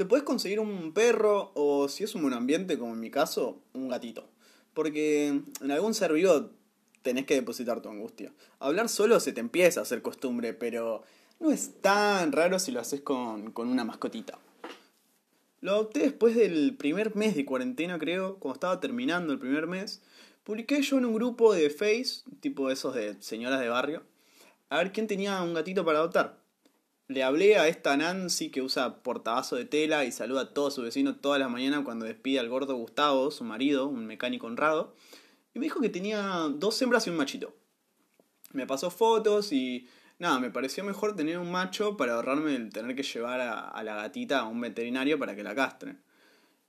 [0.00, 3.60] te puedes conseguir un perro o si es un buen ambiente, como en mi caso,
[3.74, 4.30] un gatito.
[4.72, 6.52] Porque en algún ser vivo
[7.02, 8.32] tenés que depositar tu angustia.
[8.60, 11.02] Hablar solo se te empieza a hacer costumbre, pero
[11.38, 14.38] no es tan raro si lo haces con, con una mascotita.
[15.60, 20.00] Lo adopté después del primer mes de cuarentena, creo, cuando estaba terminando el primer mes.
[20.44, 24.02] Publiqué yo en un grupo de Face, tipo esos de señoras de barrio,
[24.70, 26.38] a ver quién tenía un gatito para adoptar.
[27.10, 30.84] Le hablé a esta Nancy que usa portabazo de tela y saluda a todos sus
[30.84, 34.94] vecinos todas las mañanas cuando despide al gordo Gustavo, su marido, un mecánico honrado.
[35.52, 36.22] Y me dijo que tenía
[36.54, 37.52] dos hembras y un machito.
[38.52, 39.88] Me pasó fotos y
[40.20, 43.96] nada, me pareció mejor tener un macho para ahorrarme el tener que llevar a, la
[43.96, 45.96] gatita a un veterinario para que la castre.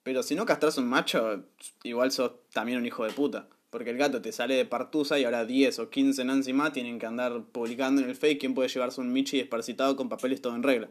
[0.02, 1.44] Pero si no castras un macho,
[1.83, 3.47] igual sos también un hijo de puta.
[3.71, 6.99] Porque el gato te sale de partusa y ahora 10 o 15 Nancy más tienen
[6.99, 10.55] que andar publicando en el fake quién puede llevarse un Michi esparcitado con papeles todo
[10.55, 10.89] en regla.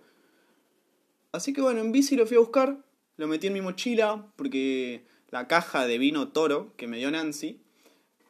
[1.32, 2.78] Así que bueno, en bici lo fui a buscar,
[3.16, 7.60] lo metí en mi mochila porque la caja de vino toro que me dio Nancy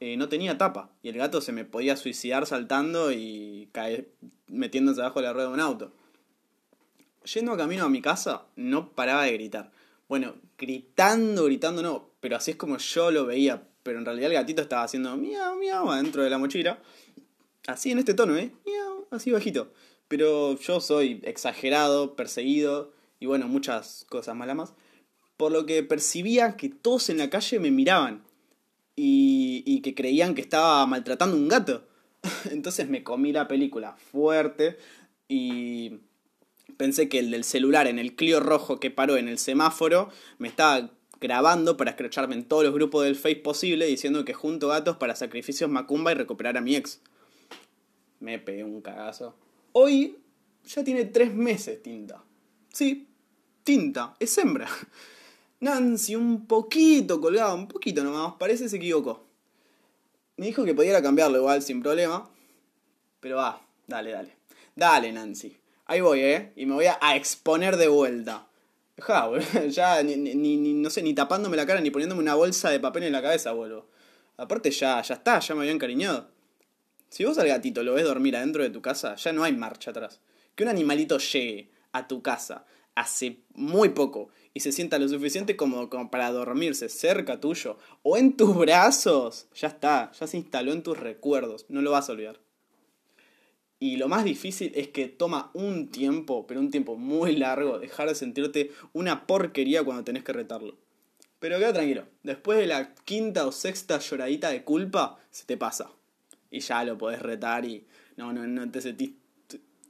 [0.01, 4.11] eh, no tenía tapa y el gato se me podía suicidar saltando y caer
[4.49, 5.93] metiéndose abajo de la rueda de un auto.
[7.33, 9.71] Yendo camino a mi casa, no paraba de gritar.
[10.09, 13.63] Bueno, gritando, gritando no, pero así es como yo lo veía.
[13.83, 16.79] Pero en realidad el gatito estaba haciendo miau, miau adentro de la mochila.
[17.67, 18.53] Así en este tono, ¿eh?
[18.67, 19.73] Miau, así bajito.
[20.09, 24.75] Pero yo soy exagerado, perseguido y bueno, muchas cosas malas más.
[25.37, 28.25] Por lo que percibía que todos en la calle me miraban
[28.97, 31.87] y, que creían que estaba maltratando un gato.
[32.51, 34.77] Entonces me comí la película fuerte
[35.29, 36.01] y
[36.77, 40.49] pensé que el del celular en el Clio rojo que paró en el semáforo me
[40.49, 40.91] estaba
[41.21, 45.17] grabando para escracharme en todos los grupos del Face posible diciendo que junto gatos para
[45.17, 47.01] sacrificios macumba y recuperar a mi ex.
[48.21, 49.35] Me pegué un cagazo.
[49.73, 50.19] Hoy
[50.65, 52.23] ya tiene tres meses tinta.
[52.73, 53.09] Sí,
[53.65, 54.69] tinta, es hembra.
[55.61, 59.27] Nancy, un poquito colgado, un poquito nomás, parece se equivocó.
[60.37, 62.31] Me dijo que podía cambiarlo igual sin problema.
[63.21, 64.37] Pero va, dale, dale.
[64.75, 65.59] Dale, Nancy.
[65.85, 66.53] Ahí voy, ¿eh?
[66.57, 68.47] Y me voy a, exponer de vuelta.
[69.01, 69.31] Ja,
[69.69, 73.05] ya ni, ni, no sé, ni tapándome la cara ni poniéndome una bolsa de papel
[73.05, 73.89] en la cabeza, vuelvo.
[74.37, 76.31] Aparte ya, ya está, ya me había encariñado.
[77.09, 79.91] Si vos al gatito lo ves dormir adentro de tu casa, ya no hay marcha
[79.91, 80.21] atrás.
[80.55, 85.57] Que un animalito llegue a tu casa hace muy poco y se sienta lo suficiente
[85.57, 90.83] como, para dormirse cerca tuyo o en tus brazos, ya está, ya se instaló en
[90.83, 92.41] tus recuerdos, no lo vas a olvidar.
[93.81, 98.09] Y lo más difícil es que toma un tiempo, pero un tiempo muy largo, dejar
[98.09, 100.79] de sentirte una porquería cuando tenés que retarlo.
[101.41, 105.91] Pero queda tranquilo, después de la quinta o sexta lloradita de culpa, se te pasa.
[106.51, 107.87] Y ya lo podés retar y
[108.17, 109.13] no, no, no te sentís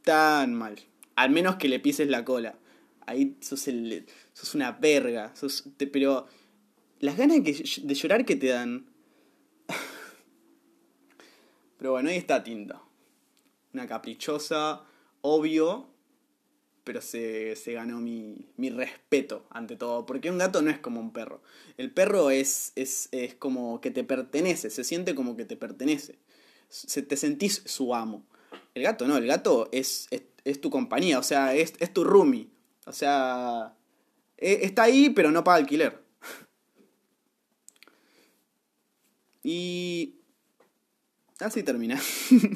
[0.03, 0.77] tan mal.
[1.17, 2.57] Al menos que le pises la cola
[3.11, 6.27] ahí sos, el, sos una verga, sos, pero
[7.01, 8.87] las ganas de llorar que te dan.
[11.79, 12.83] pero bueno, ahí está Tinta.
[13.73, 14.83] Una caprichosa,
[15.21, 15.89] obvio,
[16.85, 20.07] pero se, se ganó mi, mi, respeto ante todo.
[20.07, 21.43] Porque un gato no es como un perro.
[21.77, 26.19] El perro es, es, es como que te pertenece, se siente como que te pertenece.
[26.69, 28.25] Se, te sentís su amo.
[28.75, 32.05] El gato no, el gato es, es, es tu compañía, o sea, es, es tu
[32.05, 32.49] roomie.
[32.87, 33.75] O sea,
[34.37, 36.03] e, está ahí, pero no paga alquiler.
[39.43, 40.21] Y
[41.39, 41.99] así termina.